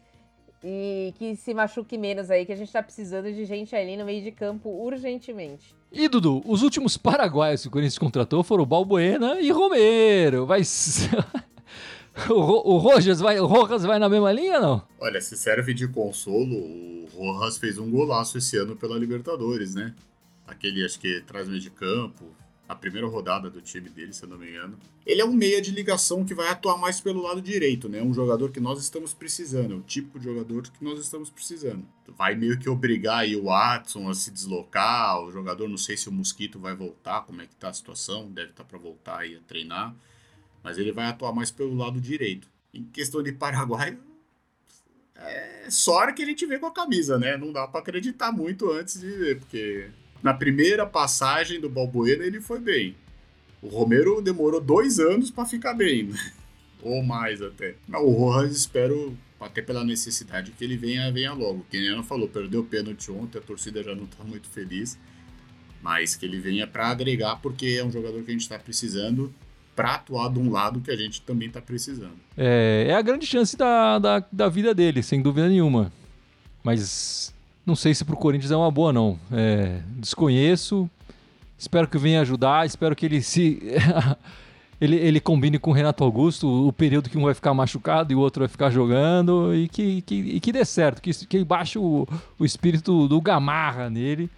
[0.64, 4.04] E que se machuque menos aí, que a gente tá precisando de gente ali no
[4.04, 5.76] meio de campo urgentemente.
[5.92, 10.46] E Dudu, os últimos paraguaios que o Corinthians contratou foram Balbuena e Romero.
[10.46, 10.62] Vai.
[12.28, 14.82] o, o Rojas vai, o Rojas vai na mesma linha, não?
[14.98, 16.56] Olha, se serve de consolo,
[17.14, 19.94] o Rojas fez um golaço esse ano pela Libertadores, né?
[20.48, 22.34] Aquele, acho que traz meio de campo,
[22.68, 24.78] a primeira rodada do time dele, se eu não me engano.
[25.06, 28.02] Ele é um meia de ligação que vai atuar mais pelo lado direito, né?
[28.02, 31.86] Um jogador que nós estamos precisando, é o tipo de jogador que nós estamos precisando.
[32.08, 36.10] Vai meio que obrigar aí o Watson a se deslocar, o jogador, não sei se
[36.10, 39.20] o Mosquito vai voltar, como é que tá a situação, deve estar tá para voltar
[39.20, 39.94] aí a treinar,
[40.62, 42.48] mas ele vai atuar mais pelo lado direito.
[42.74, 43.96] Em questão de Paraguai,
[45.16, 47.36] é só que a gente vê com a camisa, né?
[47.36, 49.90] Não dá para acreditar muito antes de ver, porque
[50.22, 52.96] na primeira passagem do Balbuena ele foi bem.
[53.60, 56.32] O Romero demorou dois anos para ficar bem, né?
[56.82, 57.74] ou mais até.
[57.92, 61.66] O Rojas espero, até pela necessidade, que ele venha, venha logo.
[61.70, 64.98] Que nem Ana falou, perdeu o pênalti ontem, a torcida já não está muito feliz.
[65.82, 69.32] Mas que ele venha para agregar, porque é um jogador que a gente está precisando
[69.74, 72.16] para atuar de um lado que a gente também está precisando.
[72.36, 75.92] É, é a grande chance da, da, da vida dele, sem dúvida nenhuma.
[76.64, 77.32] Mas
[77.68, 79.18] não sei se para o Corinthians é uma boa, não.
[79.30, 80.88] É, desconheço.
[81.58, 82.64] Espero que venha ajudar.
[82.64, 83.60] Espero que ele se.
[84.80, 88.16] ele, ele combine com o Renato Augusto o período que um vai ficar machucado e
[88.16, 91.78] o outro vai ficar jogando e que, que, e que dê certo, que, que baixe
[91.78, 94.30] o, o espírito do Gamarra nele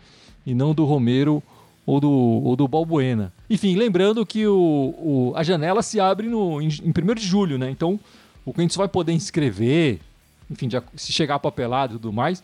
[0.44, 1.40] e não do Romero
[1.86, 3.32] ou do, ou do Balbuena.
[3.48, 7.56] Enfim, lembrando que o, o, a janela se abre no, em, em 1 de julho,
[7.56, 7.70] né?
[7.70, 8.00] Então
[8.44, 10.00] o só vai poder inscrever,
[10.50, 12.42] enfim, se chegar papelado e tudo mais,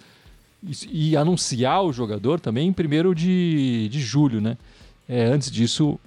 [0.63, 4.57] e, anunciar o jogador também em 1 de, de julho, né?
[5.09, 5.99] É, antes disso,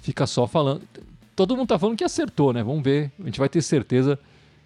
[0.00, 0.82] fica só falando.
[1.36, 2.62] Todo mundo tá falando que acertou, né?
[2.62, 3.12] Vamos ver.
[3.20, 4.18] A gente vai ter certeza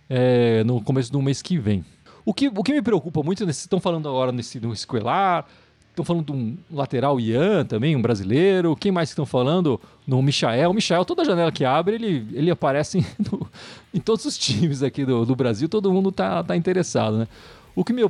[0.09, 1.85] é, no começo do mês que vem.
[2.25, 5.47] O que, o que me preocupa muito, vocês estão falando agora nesse, no Escolar,
[5.93, 8.75] Estão falando de um lateral Ian também, um brasileiro.
[8.75, 9.79] Quem mais estão falando?
[10.07, 10.71] No Michael.
[10.71, 13.47] O Michael, toda janela que abre, ele, ele aparece em, no,
[13.93, 15.69] em todos os times aqui do, do Brasil.
[15.69, 17.29] Todo mundo está tá interessado, né?
[17.75, 18.03] O que me,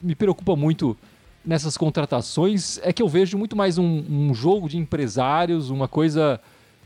[0.00, 0.96] me preocupa muito
[1.44, 6.40] nessas contratações é que eu vejo muito mais um, um jogo de empresários, uma coisa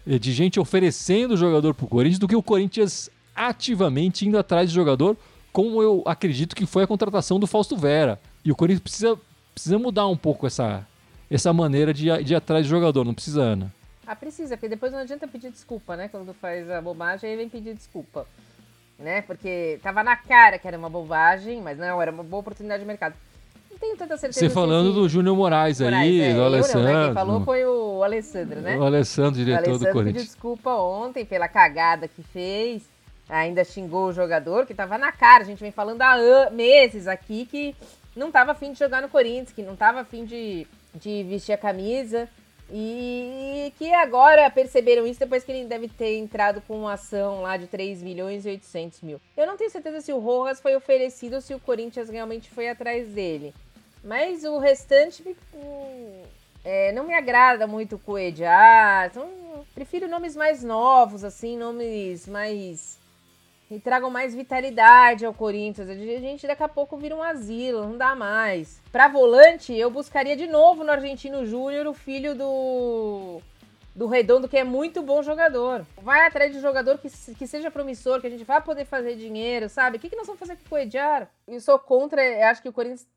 [0.06, 4.38] eh, de gente oferecendo o jogador para o Corinthians do que o Corinthians ativamente indo
[4.38, 5.16] atrás do jogador,
[5.52, 8.18] como eu acredito que foi a contratação do Fausto Vera.
[8.42, 9.18] E o Corinthians precisa
[9.56, 10.86] precisa mudar um pouco essa,
[11.30, 13.72] essa maneira de, de ir atrás de jogador, não precisa, Ana?
[14.06, 16.08] Ah, precisa, porque depois não adianta pedir desculpa, né?
[16.08, 18.26] Quando faz a bobagem, aí vem pedir desculpa.
[18.98, 19.22] Né?
[19.22, 22.86] Porque tava na cara que era uma bobagem, mas não, era uma boa oportunidade de
[22.86, 23.14] mercado.
[23.70, 24.40] Não tenho tanta certeza.
[24.40, 26.82] Você falando do Júnior Moraes, Moraes aí, é, do Alessandro.
[26.82, 27.04] Não, né?
[27.06, 28.78] Quem falou foi o Alessandro, né?
[28.78, 30.14] O Alessandro, diretor o Alessandro do Corinthians.
[30.14, 32.82] pediu desculpa ontem pela cagada que fez.
[33.28, 35.42] Ainda xingou o jogador, que tava na cara.
[35.42, 37.74] A gente vem falando há meses aqui que
[38.14, 41.58] não estava afim de jogar no Corinthians, que não estava afim de, de vestir a
[41.58, 42.28] camisa.
[42.70, 47.56] E que agora perceberam isso depois que ele deve ter entrado com uma ação lá
[47.56, 49.20] de 3 milhões e 800 mil.
[49.36, 52.68] Eu não tenho certeza se o Rojas foi oferecido ou se o Corinthians realmente foi
[52.68, 53.54] atrás dele.
[54.02, 56.22] Mas o restante hum,
[56.64, 59.06] é, não me agrada muito o Coediar.
[59.06, 59.28] Então,
[59.74, 62.98] prefiro nomes mais novos, assim, nomes mais
[63.70, 65.88] e tragam mais vitalidade ao Corinthians.
[65.88, 68.80] A gente daqui a pouco vira um asilo, não dá mais.
[68.92, 73.40] Para volante, eu buscaria de novo no Argentino Júnior o filho do
[73.96, 75.86] do Redondo, que é muito bom jogador.
[76.02, 79.16] Vai atrás de um jogador que, que seja promissor, que a gente vai poder fazer
[79.16, 79.96] dinheiro, sabe?
[79.96, 81.30] O que, que nós vamos fazer com o Ediar?
[81.48, 83.08] Eu sou contra, eu acho que o Corinthians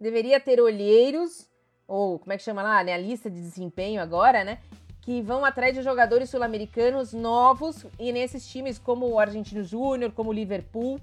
[0.00, 1.46] deveria ter olheiros,
[1.86, 2.94] ou como é que chama lá, né?
[2.94, 4.58] A lista de desempenho agora, né?
[5.02, 10.30] Que vão atrás de jogadores sul-americanos novos e nesses times como o Argentino Júnior, como
[10.30, 11.00] o Liverpool,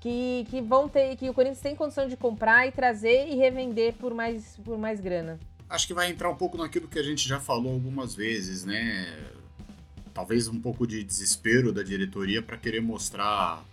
[0.00, 3.94] que, que vão ter, que o Corinthians tem condição de comprar e trazer e revender
[3.94, 5.38] por mais, por mais grana.
[5.70, 9.06] Acho que vai entrar um pouco naquilo que a gente já falou algumas vezes, né?
[10.12, 13.64] Talvez um pouco de desespero da diretoria para querer mostrar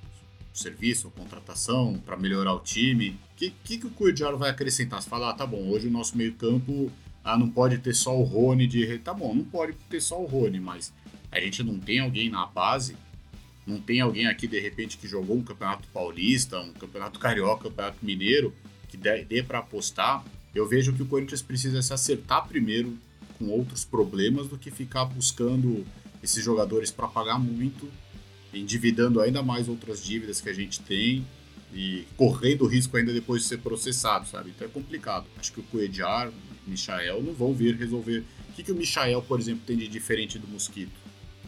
[0.54, 3.20] serviço, contratação, para melhorar o time.
[3.32, 5.02] O que, que, que o Cordial vai acrescentar?
[5.02, 6.92] Você fala, ah, tá bom, hoje o nosso meio-campo
[7.26, 9.00] ah, não pode ter só o Rony de.
[9.00, 10.94] Tá bom, não pode ter só o Rony, mas
[11.32, 12.96] a gente não tem alguém na base,
[13.66, 17.72] não tem alguém aqui de repente que jogou um campeonato paulista, um campeonato carioca, um
[17.72, 18.54] campeonato mineiro,
[18.88, 20.24] que dê, dê para apostar.
[20.54, 22.96] Eu vejo que o Corinthians precisa se acertar primeiro
[23.40, 25.84] com outros problemas do que ficar buscando
[26.22, 27.90] esses jogadores para pagar muito,
[28.54, 31.26] endividando ainda mais outras dívidas que a gente tem
[31.74, 34.52] e correndo risco ainda depois de ser processado, sabe?
[34.56, 35.26] Então é complicado.
[35.38, 36.32] Acho que o Coediar,
[36.66, 38.24] Michael não vão vir resolver.
[38.50, 40.94] O que, que o Michael, por exemplo, tem de diferente do Mosquito?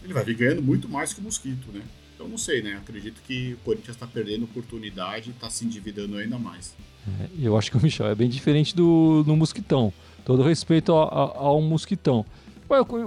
[0.03, 1.81] Ele vai vir ganhando muito mais que o Mosquito, né?
[2.15, 2.73] Então não sei, né?
[2.73, 6.75] Acredito que o Corinthians está perdendo oportunidade e está se endividando ainda mais.
[7.21, 9.93] É, eu acho que o Michel é bem diferente do, do Mosquitão.
[10.25, 12.25] Todo respeito ao, ao, ao Mosquitão.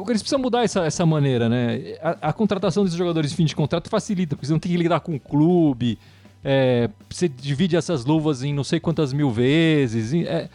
[0.08, 1.98] Eles precisam mudar essa, essa maneira, né?
[2.00, 4.78] A, a, contratação desses jogadores de fim de contrato facilita, porque você não tem que
[4.78, 5.98] lidar com o clube,
[6.44, 10.12] é, você divide essas luvas em não sei quantas mil vezes.
[10.26, 10.48] É,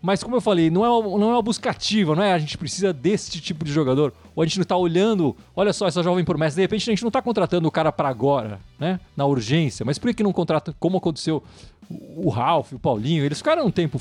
[0.00, 2.56] mas como eu falei, não é, uma, não é uma buscativa, não é a gente
[2.56, 4.12] precisa desse tipo de jogador.
[4.34, 7.02] Ou a gente não está olhando, olha só, essa jovem promessa, de repente a gente
[7.02, 9.00] não está contratando o cara para agora, né?
[9.16, 9.84] Na urgência.
[9.84, 11.42] Mas por que não contrata, como aconteceu
[11.90, 13.24] o Ralph, o Paulinho?
[13.24, 14.00] Eles ficaram um tempo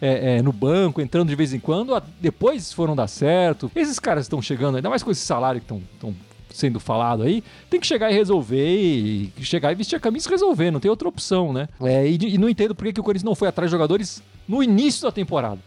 [0.00, 3.70] é, é, no banco, entrando de vez em quando, depois foram dar certo.
[3.76, 6.14] Esses caras estão chegando, ainda mais com esse salário que estão
[6.56, 10.30] sendo falado aí, tem que chegar e resolver, e chegar e vestir a camisa e
[10.30, 11.68] resolver, não tem outra opção, né?
[11.80, 14.62] É, e, e, não entendo por que, o Corinthians não foi atrás de jogadores no
[14.62, 15.58] início da temporada.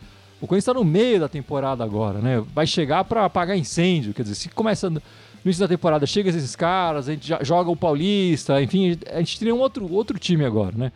[0.41, 2.43] O Corinthians está no meio da temporada agora, né?
[2.54, 5.02] Vai chegar para apagar incêndio, quer dizer, se começa no
[5.43, 9.56] início da temporada, chega esses caras, a gente joga o Paulista, enfim, a gente teria
[9.56, 10.91] um outro, outro time agora, né?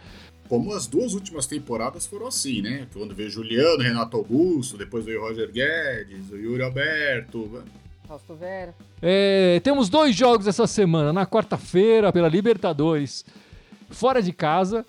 [0.50, 2.88] Como as duas últimas temporadas foram assim, né?
[2.92, 7.64] Quando veio Juliano, Renato Augusto, depois veio Roger Guedes, o Yuri Alberto.
[8.10, 8.74] Fausto Vera.
[9.04, 11.14] É, temos dois jogos essa semana.
[11.14, 13.24] Na quarta-feira, pela Libertadores,
[13.92, 14.84] fora de casa.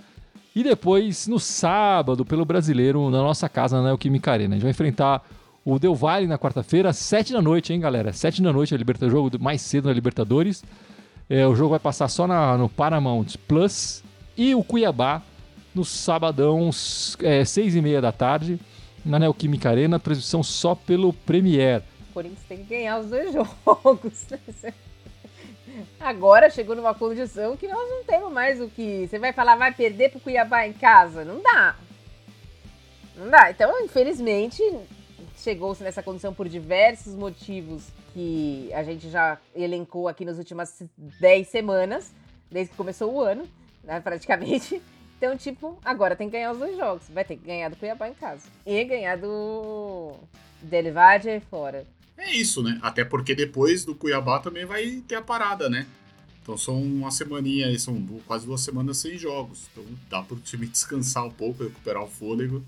[0.57, 4.55] E depois, no sábado, pelo Brasileiro, na nossa casa, na Neoquímica Arena.
[4.55, 5.23] A gente vai enfrentar
[5.63, 8.11] o Del Valle na quarta-feira, sete da noite, hein, galera?
[8.15, 10.65] Sete da noite, é o jogo mais cedo na Libertadores.
[11.29, 14.03] É, o jogo vai passar só na, no Paramount Plus.
[14.35, 15.21] E o Cuiabá
[15.75, 16.71] no sabadão,
[17.23, 18.59] é, seis e meia da tarde,
[19.05, 21.83] na Neoquímica Arena, transmissão só pelo Premier.
[22.11, 24.27] O Corinthians tem que ganhar os dois jogos.
[26.01, 29.07] Agora chegou numa condição que nós não temos mais o que.
[29.07, 31.25] Você vai falar, vai perder pro Cuiabá em casa?
[31.25, 31.77] Não dá.
[33.17, 33.51] Não dá.
[33.51, 34.63] Então, infelizmente,
[35.37, 41.47] chegou-se nessa condição por diversos motivos que a gente já elencou aqui nas últimas 10
[41.47, 42.13] semanas,
[42.51, 43.49] desde que começou o ano,
[43.85, 44.83] né, praticamente.
[45.17, 47.09] Então, tipo, agora tem que ganhar os dois jogos.
[47.11, 48.49] Vai ter que ganhar do Cuiabá em casa.
[48.67, 50.15] E ganhar do
[50.63, 51.87] Delvade fora.
[52.21, 52.79] É isso, né?
[52.83, 55.87] Até porque depois do Cuiabá também vai ter a parada, né?
[56.43, 59.69] Então são uma semaninha aí, são quase duas semanas sem jogos.
[59.73, 62.63] Então dá pro time descansar um pouco, recuperar o fôlego.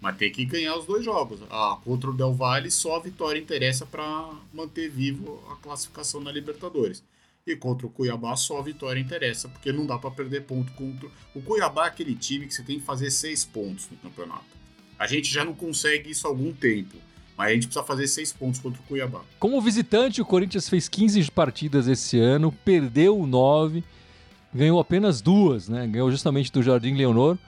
[0.00, 1.40] Mas tem que ganhar os dois jogos.
[1.50, 6.30] Ah, contra o Del Valle, só a vitória interessa para manter vivo a classificação na
[6.30, 7.02] Libertadores.
[7.44, 11.08] E contra o Cuiabá, só a vitória interessa, porque não dá para perder ponto contra.
[11.34, 14.44] O Cuiabá é aquele time que você tem que fazer seis pontos no campeonato.
[14.98, 16.96] A gente já não consegue isso há algum tempo.
[17.38, 19.20] Mas a gente precisa fazer seis pontos contra o Cuiabá.
[19.38, 23.84] Como visitante, o Corinthians fez 15 partidas esse ano, perdeu nove,
[24.52, 25.86] ganhou apenas duas, né?
[25.86, 27.38] Ganhou justamente do Jardim Leonor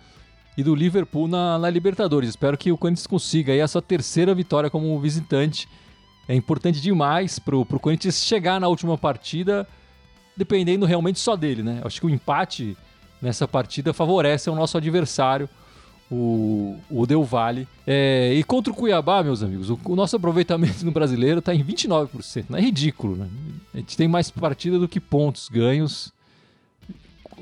[0.57, 2.31] e do Liverpool na, na Libertadores.
[2.31, 5.69] Espero que o Corinthians consiga aí a sua terceira vitória como visitante.
[6.29, 9.67] É importante demais para o Corinthians chegar na última partida,
[10.37, 11.81] dependendo realmente só dele, né?
[11.85, 12.77] Acho que o empate
[13.21, 15.49] nessa partida favorece o nosso adversário,
[16.11, 17.69] o, o Del Valle.
[17.87, 21.63] É, e contra o Cuiabá, meus amigos, o, o nosso aproveitamento no brasileiro está em
[21.63, 22.47] 29%.
[22.49, 23.29] Não é ridículo, né?
[23.73, 26.13] A gente tem mais partida do que pontos ganhos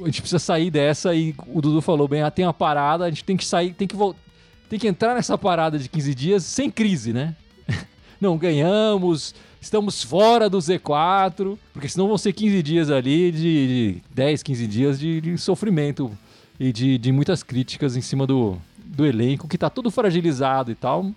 [0.02, 3.08] a gente precisa sair dessa e o Dudu falou bem, ah, tem uma parada, a
[3.08, 4.20] gente tem que sair, tem que voltar,
[4.68, 7.34] tem que entrar nessa parada de 15 dias sem crise, né?
[8.20, 14.02] Não ganhamos, estamos fora do Z4, porque senão vão ser 15 dias ali de, de
[14.14, 16.16] 10, 15 dias de, de sofrimento
[16.58, 20.74] e de, de, muitas críticas em cima do, do elenco, que tá todo fragilizado e
[20.74, 21.10] tal.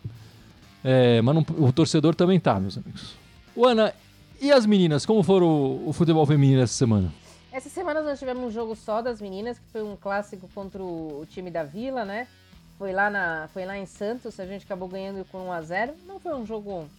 [0.83, 3.15] É, mas não, o torcedor também tá, meus amigos.
[3.55, 3.93] O Ana,
[4.39, 7.13] e as meninas, como foram o, o futebol feminino essa semana?
[7.51, 11.25] Essa semana nós tivemos um jogo só das meninas, que foi um clássico contra o
[11.29, 12.27] time da Vila, né?
[12.77, 15.93] Foi lá, na, foi lá em Santos, a gente acabou ganhando com 1 a 0
[16.07, 16.89] Não foi um jogo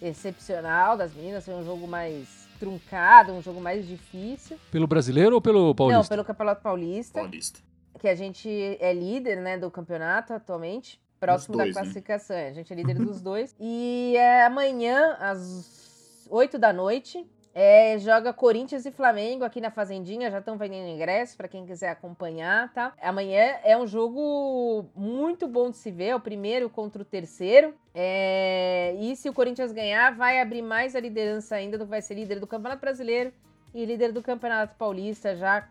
[0.00, 4.56] excepcional das meninas, foi um jogo mais truncado, um jogo mais difícil.
[4.70, 6.00] Pelo brasileiro ou pelo paulista?
[6.00, 7.20] Não, pelo Campeonato Paulista.
[7.20, 7.60] Paulista.
[8.02, 11.84] Que a gente é líder, né, do campeonato atualmente, próximo dois, da né?
[11.84, 12.34] classificação.
[12.34, 12.48] Né?
[12.48, 13.54] A gente é líder dos dois.
[13.60, 20.32] E é, amanhã, às 8 da noite, é, joga Corinthians e Flamengo aqui na Fazendinha,
[20.32, 22.92] já estão vendendo ingressos para quem quiser acompanhar, tá?
[23.00, 27.72] Amanhã é um jogo muito bom de se ver, é o primeiro contra o terceiro.
[27.94, 32.40] É, e se o Corinthians ganhar, vai abrir mais a liderança ainda, vai ser líder
[32.40, 33.32] do Campeonato Brasileiro
[33.72, 35.68] e líder do Campeonato Paulista, já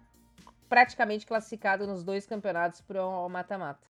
[0.71, 3.85] praticamente classificado nos dois campeonatos para o mata-mata.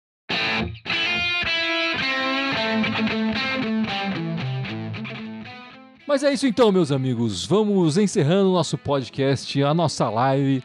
[6.08, 7.44] Mas é isso então, meus amigos.
[7.44, 10.64] Vamos encerrando o nosso podcast, a nossa live.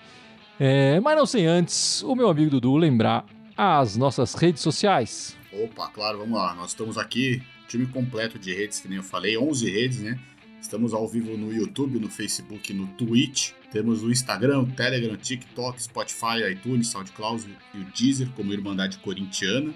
[0.58, 3.26] É, mas não sem antes, o meu amigo Dudu lembrar
[3.58, 5.38] as nossas redes sociais.
[5.52, 6.56] Opa, claro, vamos lá.
[6.56, 10.18] Nós estamos aqui, time completo de redes, que nem eu falei, 11 redes, né?
[10.66, 13.52] Estamos ao vivo no YouTube, no Facebook, no Twitch.
[13.72, 19.72] Temos o Instagram, o Telegram, TikTok, Spotify, iTunes, SoundCloud e o Deezer como Irmandade Corintiana.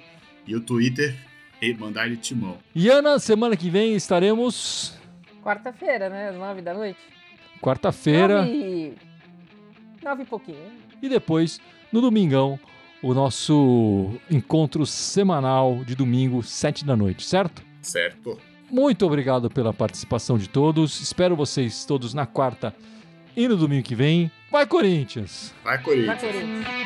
[0.48, 1.16] E o Twitter,
[1.62, 2.58] Irmandade Timão.
[2.74, 4.98] E Ana, semana que vem estaremos
[5.44, 6.30] Quarta-feira, né?
[6.30, 7.00] Às nove da noite.
[7.62, 8.42] Quarta-feira.
[8.42, 8.96] Nove...
[10.04, 10.72] nove e pouquinho.
[11.04, 11.62] E depois,
[11.94, 12.60] no domingão,
[13.04, 17.62] o nosso encontro semanal de domingo, sete da noite, certo?
[17.80, 18.40] Certo.
[18.70, 21.02] Muito obrigado pela participação de todos.
[21.02, 22.74] Espero vocês todos na quarta
[23.36, 24.32] e no domingo que vem.
[24.52, 25.54] Vai, Corinthians!
[25.64, 26.22] Vai, Corinthians!
[26.22, 26.80] Vai, Corinthians.